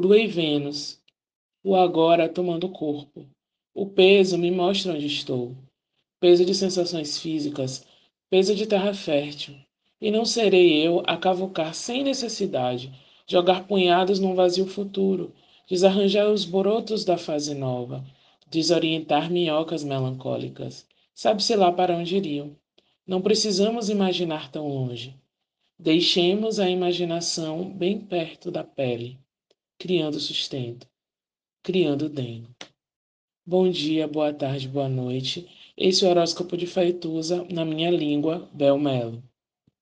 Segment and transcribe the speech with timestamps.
[0.00, 1.02] Lua e Vênus.
[1.60, 3.26] O agora tomando corpo.
[3.74, 5.56] O peso me mostra onde estou.
[6.20, 7.84] Peso de sensações físicas,
[8.30, 9.56] peso de terra fértil.
[10.00, 12.92] E não serei eu a cavucar sem necessidade,
[13.26, 15.34] jogar punhados num vazio futuro,
[15.68, 18.04] desarranjar os brotos da fase nova,
[18.48, 20.86] desorientar minhocas melancólicas.
[21.12, 22.52] Sabe-se lá para onde iriam.
[23.04, 25.12] Não precisamos imaginar tão longe.
[25.76, 29.18] Deixemos a imaginação bem perto da pele,
[29.78, 30.88] criando sustento,
[31.62, 32.48] criando dengo.
[33.46, 35.48] Bom dia, boa tarde, boa noite.
[35.76, 39.22] Esse é o horóscopo de Faituza na minha língua, Belmelo.